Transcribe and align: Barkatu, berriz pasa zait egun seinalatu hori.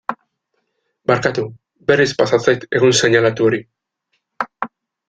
Barkatu, 1.11 1.43
berriz 1.91 2.09
pasa 2.23 2.41
zait 2.49 2.67
egun 2.81 2.99
seinalatu 3.03 3.51
hori. 3.51 3.65